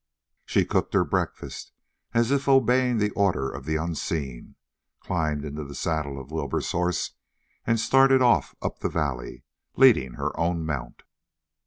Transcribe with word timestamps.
She 0.47 0.65
cooked 0.65 0.95
her 0.95 1.03
breakfast 1.03 1.73
as 2.11 2.31
if 2.31 2.47
obeying 2.49 2.97
the 2.97 3.11
order 3.11 3.51
of 3.51 3.65
the 3.65 3.75
unseen, 3.75 4.55
climbed 4.99 5.45
into 5.45 5.63
the 5.63 5.75
saddle 5.75 6.19
of 6.19 6.31
Wilbur's 6.31 6.71
horse, 6.71 7.11
and 7.67 7.79
started 7.79 8.19
off 8.19 8.55
up 8.63 8.79
the 8.79 8.89
valley, 8.89 9.43
leading 9.75 10.13
her 10.13 10.35
own 10.39 10.65
mount. 10.65 11.03